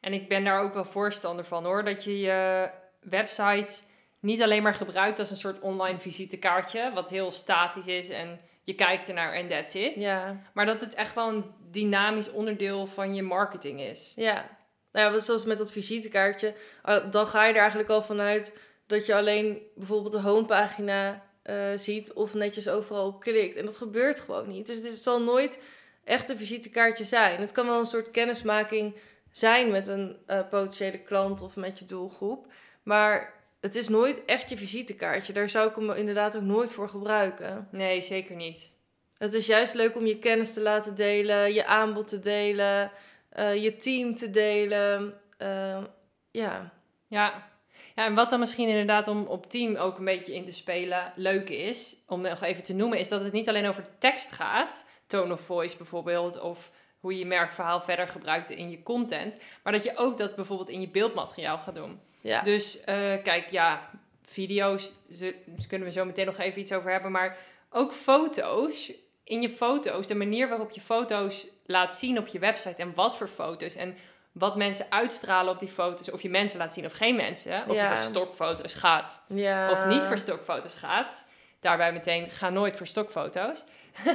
En 0.01 0.13
ik 0.13 0.29
ben 0.29 0.45
daar 0.45 0.61
ook 0.61 0.75
wel 0.75 0.85
voorstander 0.85 1.45
van 1.45 1.65
hoor. 1.65 1.85
Dat 1.85 2.05
je 2.05 2.21
je 2.21 2.71
website 3.01 3.83
niet 4.21 4.43
alleen 4.43 4.63
maar 4.63 4.75
gebruikt 4.75 5.19
als 5.19 5.31
een 5.31 5.37
soort 5.37 5.61
online 5.61 5.99
visitekaartje. 5.99 6.91
Wat 6.95 7.11
heel 7.11 7.31
statisch 7.31 7.87
is 7.87 8.09
en 8.09 8.41
je 8.65 8.75
kijkt 8.75 9.09
ernaar 9.09 9.33
en 9.33 9.49
that's 9.49 9.75
it. 9.75 10.01
Ja, 10.01 10.41
Maar 10.53 10.67
dat 10.67 10.81
het 10.81 10.95
echt 10.95 11.15
wel 11.15 11.29
een 11.29 11.45
dynamisch 11.71 12.31
onderdeel 12.31 12.87
van 12.87 13.15
je 13.15 13.23
marketing 13.23 13.81
is. 13.81 14.13
ja. 14.17 14.56
Nou 14.97 15.15
ja, 15.15 15.21
zoals 15.21 15.45
met 15.45 15.59
dat 15.59 15.73
visitekaartje. 15.73 16.55
eh, 16.83 17.11
Dan 17.11 17.27
ga 17.27 17.45
je 17.45 17.53
er 17.53 17.59
eigenlijk 17.59 17.89
al 17.89 18.03
vanuit 18.03 18.57
dat 18.87 19.07
je 19.07 19.15
alleen 19.15 19.59
bijvoorbeeld 19.75 20.13
de 20.13 20.21
homepagina 20.21 21.25
eh, 21.43 21.57
ziet 21.75 22.13
of 22.13 22.35
netjes 22.35 22.69
overal 22.69 23.07
op 23.07 23.21
klikt. 23.21 23.57
En 23.57 23.65
dat 23.65 23.77
gebeurt 23.77 24.21
gewoon 24.21 24.49
niet. 24.49 24.67
Dus 24.67 24.83
dit 24.83 24.95
zal 24.95 25.23
nooit 25.23 25.63
echt 26.05 26.29
een 26.29 26.37
visitekaartje 26.39 27.05
zijn. 27.05 27.41
Het 27.41 27.53
kan 27.53 27.67
wel 27.67 27.79
een 27.79 27.85
soort 27.85 28.11
kennismaking 28.11 28.97
zijn 29.31 29.71
met 29.71 29.87
een 29.87 30.17
eh, 30.27 30.41
potentiële 30.51 30.99
klant 30.99 31.43
of 31.43 31.57
met 31.57 31.79
je 31.79 31.87
doelgroep. 31.87 32.47
Maar 32.83 33.35
het 33.61 33.75
is 33.75 33.89
nooit 33.89 34.25
echt 34.25 34.51
je 34.51 34.57
visitekaartje. 34.57 35.33
Daar 35.33 35.49
zou 35.49 35.69
ik 35.69 35.77
hem 35.77 35.91
inderdaad 35.91 36.37
ook 36.37 36.43
nooit 36.43 36.73
voor 36.73 36.89
gebruiken. 36.89 37.69
Nee, 37.71 38.01
zeker 38.01 38.37
niet. 38.37 38.73
Het 39.19 39.35
is 39.35 39.47
juist 39.47 39.75
leuk 39.75 39.97
om 39.97 40.07
je 40.07 40.19
kennis 40.19 40.53
te 40.53 40.61
laten 40.61 40.95
delen, 40.95 41.55
je 41.55 41.67
aanbod 41.67 42.09
te 42.09 42.21
delen, 42.21 42.91
eh, 43.37 43.63
je 43.63 43.77
team 43.77 44.15
te 44.15 44.31
delen. 44.31 45.15
Eh, 45.39 45.83
ja, 46.31 46.73
Ja. 47.09 47.49
ja, 47.95 48.05
en 48.05 48.15
wat 48.15 48.31
dan 48.31 48.41
misschien 48.41 48.69
inderdaad 48.69 49.09
om 49.09 49.27
op 49.27 49.51
team 49.51 49.77
ook 49.77 49.99
een 49.99 50.05
beetje 50.05 50.35
in 50.35 50.45
te 50.45 50.53
spelen 50.53 51.13
leuk 51.15 51.49
is, 51.49 51.97
om 52.07 52.21
nog 52.21 52.43
even 52.43 52.63
te 52.63 52.75
noemen, 52.75 52.99
is 52.99 53.09
dat 53.09 53.21
het 53.21 53.33
niet 53.33 53.49
alleen 53.49 53.67
over 53.67 53.83
de 53.83 53.99
tekst 53.99 54.33
gaat, 54.33 54.87
tone 55.07 55.33
of 55.33 55.41
voice 55.41 55.77
bijvoorbeeld, 55.77 56.41
of 56.41 56.71
hoe 57.01 57.13
je 57.13 57.19
je 57.19 57.27
merkverhaal 57.27 57.81
verder 57.81 58.09
gebruikt 58.09 58.51
in 58.51 58.71
je 58.71 58.83
content, 58.83 59.39
maar 59.63 59.73
dat 59.73 59.85
je 59.85 59.97
ook 59.97 60.19
dat 60.19 60.35
bijvoorbeeld 60.35 60.69
in 60.69 60.81
je 60.81 60.89
beeldmateriaal 60.89 61.59
gaat 61.59 61.75
doen. 61.75 62.01
ja. 62.21 62.43
Dus 62.43 62.81
eh, 62.81 63.23
kijk, 63.23 63.51
ja, 63.51 63.91
video's, 64.25 64.93
ze, 65.11 65.35
daar 65.47 65.67
kunnen 65.67 65.89
we 65.89 65.93
zo 65.93 66.05
meteen 66.05 66.27
nog 66.27 66.39
even 66.39 66.61
iets 66.61 66.73
over 66.73 66.91
hebben, 66.91 67.13
maar 67.13 67.37
ook 67.71 67.93
foto's. 67.93 68.93
In 69.27 69.41
je 69.41 69.51
foto's, 69.51 70.07
de 70.07 70.15
manier 70.15 70.49
waarop 70.49 70.71
je 70.71 70.81
foto's 70.81 71.47
laat 71.65 71.97
zien 71.97 72.19
op 72.19 72.27
je 72.27 72.39
website 72.39 72.83
en 72.83 72.95
wat 72.95 73.17
voor 73.17 73.29
foto's 73.29 73.75
en 73.75 73.97
wat 74.33 74.57
mensen 74.57 74.87
uitstralen 74.91 75.53
op 75.53 75.59
die 75.59 75.69
foto's, 75.69 76.11
of 76.11 76.23
je 76.23 76.31
mensen 76.31 76.59
laat 76.59 76.73
zien 76.73 76.85
of 76.85 76.93
geen 76.93 77.17
mensen, 77.17 77.65
of 77.69 77.77
Ja. 77.77 77.83
je 77.83 77.97
voor 77.97 78.05
stokfoto's 78.05 78.75
gaat 78.75 79.25
ja. 79.29 79.71
of 79.71 79.87
niet 79.87 80.03
voor 80.03 80.19
stokfoto's 80.19 80.75
gaat. 80.75 81.29
Daarbij 81.61 81.93
meteen, 81.93 82.31
ga 82.31 82.51
nooit 82.51 82.77
voor 82.77 82.87
stokfoto's. 82.87 83.65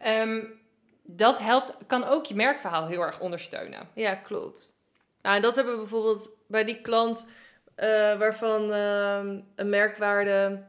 Ehm, 0.00 0.44
dat 1.02 1.38
helpt, 1.38 1.76
kan 1.86 2.04
ook 2.04 2.24
je 2.26 2.34
merkverhaal 2.34 2.86
heel 2.86 3.00
erg 3.00 3.20
ondersteunen. 3.20 3.88
Ja, 3.94 4.14
klopt. 4.14 4.72
Nou, 5.22 5.36
en 5.36 5.42
dat 5.42 5.56
hebben 5.56 5.74
we 5.74 5.80
bijvoorbeeld 5.80 6.30
bij 6.46 6.64
die 6.64 6.80
klant 6.80 7.26
eh, 7.74 7.88
waarvan 8.18 8.72
ehm, 8.72 9.40
een 9.54 9.68
merkwaarde 9.68 10.62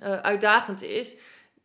eh, 0.00 0.20
uitdagend 0.20 0.82
is. 0.82 1.16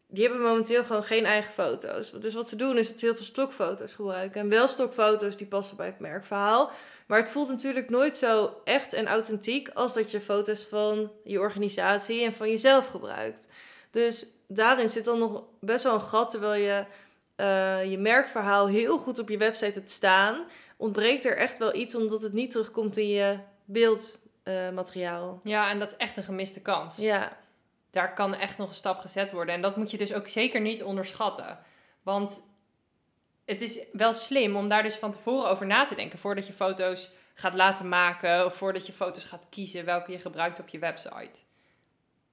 Die 0.07 0.23
hebben 0.23 0.41
momenteel 0.41 0.83
gewoon 0.83 1.03
geen 1.03 1.25
eigen 1.25 1.53
foto's. 1.53 2.11
Dus 2.11 2.33
wat 2.33 2.49
ze 2.49 2.55
doen 2.55 2.77
is 2.77 2.87
dat 2.89 2.99
ze 2.99 3.05
heel 3.05 3.15
veel 3.15 3.25
stokfoto's 3.25 3.93
gebruiken. 3.93 4.41
En 4.41 4.49
wel 4.49 4.67
stokfoto's 4.67 5.37
die 5.37 5.47
passen 5.47 5.77
bij 5.77 5.85
het 5.85 5.99
merkverhaal. 5.99 6.71
Maar 7.05 7.19
het 7.19 7.29
voelt 7.29 7.49
natuurlijk 7.49 7.89
nooit 7.89 8.17
zo 8.17 8.61
echt 8.63 8.93
en 8.93 9.07
authentiek 9.07 9.69
als 9.69 9.93
dat 9.93 10.11
je 10.11 10.21
foto's 10.21 10.63
van 10.63 11.11
je 11.23 11.39
organisatie 11.39 12.23
en 12.23 12.33
van 12.33 12.49
jezelf 12.49 12.87
gebruikt. 12.87 13.47
Dus 13.91 14.27
daarin 14.47 14.89
zit 14.89 15.05
dan 15.05 15.19
nog 15.19 15.43
best 15.59 15.83
wel 15.83 15.93
een 15.93 16.01
gat, 16.01 16.29
terwijl 16.29 16.61
je 16.61 16.85
eh, 17.35 17.91
je 17.91 17.97
merkverhaal 17.97 18.67
heel 18.67 18.97
goed 18.97 19.19
op 19.19 19.29
je 19.29 19.37
website 19.37 19.73
hebt 19.73 19.89
staan 19.89 20.45
ontbreekt 20.77 21.25
er 21.25 21.37
echt 21.37 21.57
wel 21.57 21.75
iets 21.75 21.95
omdat 21.95 22.21
het 22.21 22.33
niet 22.33 22.51
terugkomt 22.51 22.97
in 22.97 23.07
je 23.07 23.37
beeldmateriaal. 23.65 25.39
Ja, 25.43 25.69
en 25.69 25.79
dat 25.79 25.91
is 25.91 25.97
echt 25.97 26.17
een 26.17 26.23
gemiste 26.23 26.61
kans. 26.61 26.97
ja, 26.97 27.37
Daar 27.95 28.13
kan 28.13 28.35
echt 28.35 28.57
nog 28.57 28.67
een 28.67 28.73
stap 28.73 28.99
gezet 28.99 29.31
worden. 29.31 29.55
En 29.55 29.61
dat 29.61 29.75
moet 29.75 29.91
je 29.91 29.97
dus 29.97 30.13
ook 30.13 30.27
zeker 30.27 30.61
niet 30.61 30.83
onderschatten. 30.83 31.59
Want 32.03 32.43
het 33.45 33.61
is 33.61 33.85
wel 33.91 34.13
slim 34.13 34.55
om 34.55 34.69
daar 34.69 34.83
dus 34.83 34.95
van 34.95 35.11
tevoren 35.11 35.49
over 35.49 35.65
na 35.65 35.85
te 35.85 35.95
denken. 35.95 36.19
Voordat 36.19 36.47
je 36.47 36.53
foto's 36.53 37.11
gaat 37.33 37.53
laten 37.53 37.89
maken. 37.89 38.45
Of 38.45 38.55
voordat 38.55 38.87
je 38.87 38.93
foto's 38.93 39.23
gaat 39.23 39.47
kiezen 39.49 39.85
welke 39.85 40.11
je 40.11 40.19
gebruikt 40.19 40.59
op 40.59 40.67
je 40.67 40.79
website. 40.79 41.39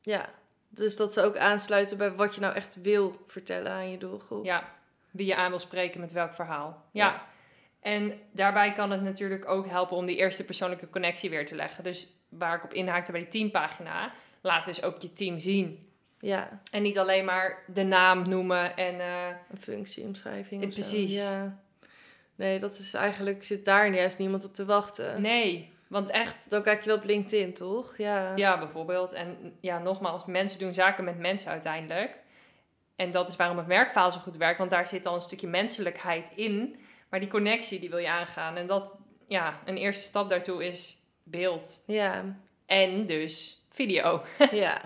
ja. 0.00 0.28
Dus 0.68 0.96
dat 0.96 1.12
ze 1.12 1.22
ook 1.22 1.36
aansluiten 1.36 1.98
bij 1.98 2.12
wat 2.12 2.34
je 2.34 2.40
nou 2.40 2.54
echt 2.54 2.82
wil 2.82 3.24
vertellen 3.26 3.72
aan 3.72 3.90
je 3.90 3.98
doelgroep. 3.98 4.44
Ja, 4.44 4.68
wie 5.10 5.26
je 5.26 5.36
aan 5.36 5.50
wil 5.50 5.58
spreken 5.58 6.00
met 6.00 6.12
welk 6.12 6.34
verhaal. 6.34 6.84
Ja. 6.92 7.06
Ja. 7.06 7.26
En 7.80 8.20
daarbij 8.30 8.72
kan 8.72 8.90
het 8.90 9.02
natuurlijk 9.02 9.48
ook 9.48 9.66
helpen 9.66 9.96
om 9.96 10.06
die 10.06 10.16
eerste 10.16 10.44
persoonlijke 10.44 10.90
connectie 10.90 11.30
weer 11.30 11.46
te 11.46 11.54
leggen. 11.54 11.84
Dus 11.84 12.06
waar 12.28 12.56
ik 12.56 12.64
op 12.64 12.72
inhaakte 12.72 13.12
bij 13.12 13.20
die 13.20 13.28
teampagina, 13.28 14.12
laat 14.42 14.64
dus 14.64 14.82
ook 14.82 15.02
je 15.02 15.12
team 15.12 15.38
zien. 15.38 15.86
Ja, 16.18 16.60
En 16.70 16.82
niet 16.82 16.98
alleen 16.98 17.24
maar 17.24 17.62
de 17.66 17.82
naam 17.82 18.28
noemen 18.28 18.76
en... 18.76 19.00
eh, 19.00 19.26
een 19.50 19.60
functieomschrijving. 19.60 20.62
Zo. 20.62 20.68
precies. 20.68 21.14
Ja. 21.14 21.60
Nee, 22.34 22.58
dat 22.58 22.78
is 22.78 22.94
eigenlijk, 22.94 23.44
zit 23.44 23.64
daar 23.64 23.94
juist 23.94 24.18
niemand 24.18 24.44
op 24.44 24.54
te 24.54 24.64
wachten. 24.64 25.20
nee, 25.20 25.70
want 25.86 26.10
echt... 26.10 26.50
Dan 26.50 26.62
kijk 26.62 26.80
je 26.82 26.88
wel 26.88 26.96
op 26.96 27.04
LinkedIn, 27.04 27.54
toch? 27.54 27.96
Ja. 27.96 28.32
Ja, 28.36 28.58
bijvoorbeeld. 28.58 29.12
En 29.12 29.56
ja, 29.60 29.78
nogmaals, 29.78 30.24
mensen 30.24 30.58
doen 30.58 30.74
zaken 30.74 31.04
met 31.04 31.18
mensen 31.18 31.50
uiteindelijk. 31.50 32.16
En 32.96 33.10
dat 33.10 33.28
is 33.28 33.36
waarom 33.36 33.56
het 33.56 33.66
merkverhaal 33.66 34.12
zo 34.12 34.18
goed 34.18 34.36
werkt, 34.36 34.58
want 34.58 34.70
daar 34.70 34.86
zit 34.86 35.06
al 35.06 35.14
een 35.14 35.20
stukje 35.20 35.46
menselijkheid 35.48 36.30
in. 36.34 36.80
Maar 37.08 37.20
die 37.20 37.28
connectie, 37.28 37.80
die 37.80 37.90
wil 37.90 37.98
je 37.98 38.08
aangaan. 38.08 38.56
En 38.56 38.66
dat, 38.66 38.98
ja, 39.28 39.60
een 39.64 39.76
eerste 39.76 40.02
stap 40.02 40.28
daartoe 40.28 40.66
is 40.66 40.98
beeld. 41.22 41.82
Ja, 41.86 42.24
En 42.66 43.06
dus 43.06 43.61
video. 43.72 44.22
ja. 44.52 44.80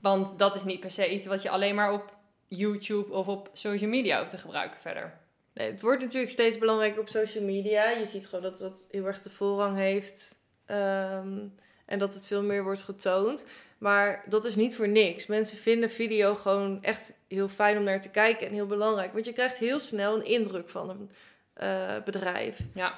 Want 0.00 0.38
dat 0.38 0.56
is 0.56 0.64
niet 0.64 0.80
per 0.80 0.90
se 0.90 1.12
iets 1.12 1.26
wat 1.26 1.42
je 1.42 1.50
alleen 1.50 1.74
maar 1.74 1.92
op 1.92 2.14
YouTube 2.48 3.12
of 3.12 3.26
op 3.26 3.50
social 3.52 3.90
media 3.90 4.18
hoeft 4.18 4.30
te 4.30 4.38
gebruiken 4.38 4.80
verder. 4.80 5.18
Nee, 5.54 5.70
het 5.70 5.80
wordt 5.80 6.02
natuurlijk 6.02 6.32
steeds 6.32 6.58
belangrijker 6.58 7.00
op 7.00 7.08
social 7.08 7.44
media. 7.44 7.90
Je 7.90 8.06
ziet 8.06 8.26
gewoon 8.26 8.44
dat 8.44 8.58
dat 8.58 8.86
heel 8.90 9.06
erg 9.06 9.22
de 9.22 9.30
voorrang 9.30 9.76
heeft. 9.76 10.38
Ehm, 10.66 11.38
en 11.86 11.98
dat 11.98 12.14
het 12.14 12.26
veel 12.26 12.42
meer 12.42 12.62
wordt 12.62 12.82
getoond. 12.82 13.46
Maar 13.78 14.24
dat 14.26 14.44
is 14.44 14.56
niet 14.56 14.76
voor 14.76 14.88
niks. 14.88 15.26
Mensen 15.26 15.58
vinden 15.58 15.90
video 15.90 16.34
gewoon 16.34 16.82
echt 16.82 17.12
heel 17.28 17.48
fijn 17.48 17.78
om 17.78 17.82
naar 17.82 18.00
te 18.00 18.10
kijken 18.10 18.46
en 18.46 18.52
heel 18.52 18.66
belangrijk. 18.66 19.12
Want 19.12 19.24
je 19.24 19.32
krijgt 19.32 19.58
heel 19.58 19.78
snel 19.78 20.14
een 20.14 20.24
indruk 20.24 20.68
van 20.68 20.90
een 20.90 21.10
eh, 21.52 22.02
bedrijf. 22.04 22.58
Ja, 22.74 22.94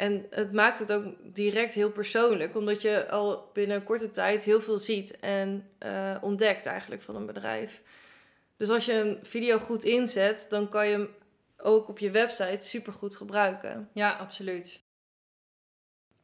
En 0.00 0.26
het 0.30 0.52
maakt 0.52 0.78
het 0.78 0.92
ook 0.92 1.04
direct 1.22 1.72
heel 1.72 1.90
persoonlijk, 1.90 2.56
omdat 2.56 2.82
je 2.82 3.08
al 3.08 3.50
binnen 3.52 3.76
een 3.76 3.84
korte 3.84 4.10
tijd 4.10 4.44
heel 4.44 4.60
veel 4.60 4.78
ziet 4.78 5.18
en 5.20 5.68
eh, 5.78 6.16
ontdekt 6.20 6.66
eigenlijk 6.66 7.02
van 7.02 7.16
een 7.16 7.26
bedrijf. 7.26 7.82
Dus 8.56 8.68
als 8.68 8.84
je 8.84 8.92
een 8.92 9.18
video 9.22 9.58
goed 9.58 9.84
inzet, 9.84 10.46
dan 10.48 10.68
kan 10.68 10.86
je 10.86 10.92
hem 10.92 11.08
ook 11.56 11.88
op 11.88 11.98
je 11.98 12.10
website 12.10 12.66
super 12.66 12.92
goed 12.92 13.16
gebruiken. 13.16 13.88
ja, 13.92 14.12
absoluut. 14.12 14.82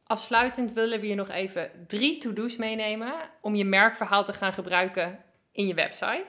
Afsluitend 0.03 0.73
willen 0.73 0.99
we 0.99 1.07
je 1.07 1.15
nog 1.15 1.29
even 1.29 1.71
drie 1.87 2.17
to-do's 2.17 2.55
meenemen 2.55 3.13
om 3.41 3.55
je 3.55 3.65
merkverhaal 3.65 4.25
te 4.25 4.33
gaan 4.33 4.53
gebruiken 4.53 5.23
in 5.51 5.67
je 5.67 5.73
website. 5.73 6.27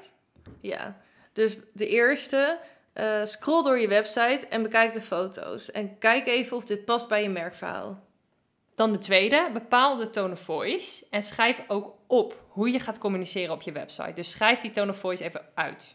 Ja, 0.60 1.00
dus 1.32 1.56
de 1.72 1.88
eerste, 1.88 2.58
eh, 2.98 3.24
scroll 3.24 3.62
door 3.62 3.78
je 3.78 3.88
website 3.88 4.46
en 4.50 4.62
bekijk 4.62 4.92
de 4.92 5.02
foto's. 5.02 5.70
En 5.70 5.98
kijk 5.98 6.26
even 6.26 6.56
of 6.56 6.64
dit 6.64 6.84
past 6.84 7.08
bij 7.08 7.22
je 7.22 7.28
merkverhaal. 7.28 8.06
Dan 8.74 8.92
de 8.92 8.98
tweede, 8.98 9.50
bepaal 9.52 9.96
de 9.96 10.10
tone 10.10 10.32
of 10.32 10.40
voice 10.40 11.06
en 11.10 11.22
schrijf 11.22 11.62
ook 11.68 11.94
op 12.06 12.42
hoe 12.48 12.70
je 12.70 12.80
gaat 12.80 12.98
communiceren 12.98 13.54
op 13.54 13.62
je 13.62 13.72
website. 13.72 14.12
Dus 14.14 14.30
schrijf 14.30 14.60
die 14.60 14.70
tone 14.70 14.90
of 14.90 14.98
voice 14.98 15.24
even 15.24 15.44
uit. 15.54 15.94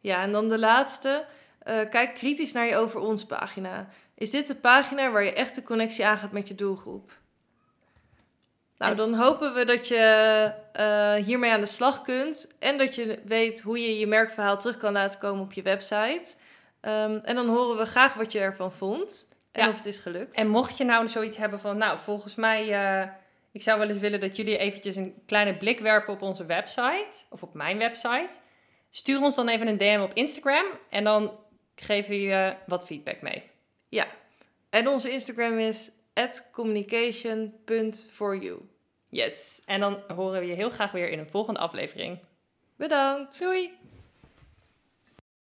Ja, 0.00 0.22
en 0.22 0.32
dan 0.32 0.48
de 0.48 0.58
laatste. 0.58 1.26
Eh, 1.58 1.74
kijk 1.90 2.14
kritisch 2.14 2.52
naar 2.52 2.66
je 2.66 2.76
over 2.76 3.00
ons 3.00 3.26
pagina. 3.26 3.88
Is 4.14 4.30
dit 4.30 4.46
de 4.46 4.54
pagina 4.54 5.10
waar 5.10 5.24
je 5.24 5.32
echt 5.32 5.54
de 5.54 5.62
connectie 5.62 6.06
aangaat 6.06 6.32
met 6.32 6.48
je 6.48 6.54
doelgroep? 6.54 7.18
Nou, 8.78 8.90
En- 8.90 8.96
dan 8.96 9.14
hopen 9.14 9.54
we 9.54 9.64
dat 9.64 9.88
je 9.88 10.52
eh, 10.72 11.14
hiermee 11.14 11.50
aan 11.50 11.60
de 11.60 11.66
slag 11.66 12.02
kunt 12.02 12.54
en 12.58 12.78
dat 12.78 12.94
je 12.94 13.18
weet 13.24 13.60
hoe 13.60 13.80
je 13.80 13.98
je 13.98 14.06
merkverhaal 14.06 14.58
terug 14.58 14.76
kan 14.76 14.92
laten 14.92 15.18
komen 15.18 15.42
op 15.44 15.52
je 15.52 15.62
website. 15.62 16.34
Ehm, 16.80 17.18
en 17.24 17.34
dan 17.34 17.48
horen 17.48 17.76
we 17.78 17.86
graag 17.86 18.14
wat 18.14 18.32
je 18.32 18.38
ervan 18.38 18.72
vond 18.72 19.28
en 19.52 19.62
Ja. 19.64 19.68
of 19.70 19.76
het 19.76 19.86
is 19.86 19.98
gelukt. 19.98 20.34
En 20.34 20.48
mocht 20.48 20.78
je 20.78 20.84
nou 20.84 21.08
zoiets 21.08 21.36
hebben 21.36 21.60
van, 21.60 21.76
nou, 21.78 21.98
volgens 21.98 22.34
mij, 22.34 22.72
eh, 22.72 23.08
ik 23.52 23.62
zou 23.62 23.78
wel 23.78 23.88
eens 23.88 23.98
willen 23.98 24.20
dat 24.20 24.36
jullie 24.36 24.58
eventjes 24.58 24.96
een 24.96 25.14
kleine 25.26 25.56
blik 25.56 25.80
werpen 25.80 26.14
op 26.14 26.22
onze 26.22 26.46
website, 26.46 27.16
of 27.30 27.42
op 27.42 27.54
mijn 27.54 27.78
website. 27.78 28.30
Stuur 28.90 29.20
ons 29.20 29.34
dan 29.34 29.48
even 29.48 29.66
een 29.66 29.78
DM 29.78 30.00
op 30.02 30.10
Instagram 30.14 30.64
en 30.90 31.04
dan 31.04 31.32
geven 31.74 32.10
we 32.10 32.20
je 32.20 32.54
wat 32.66 32.86
feedback 32.86 33.20
mee. 33.22 33.42
En 34.70 34.88
onze 34.88 35.10
Instagram 35.10 35.58
is 35.58 35.90
communication.foryou. 36.52 38.60
Yes, 39.08 39.62
en 39.64 39.80
dan 39.80 40.02
horen 40.14 40.40
we 40.40 40.46
je 40.46 40.54
heel 40.54 40.70
graag 40.70 40.92
weer 40.92 41.08
in 41.08 41.18
een 41.18 41.30
volgende 41.30 41.60
aflevering. 41.60 42.18
Bedankt! 42.76 43.38
Doei! 43.38 43.72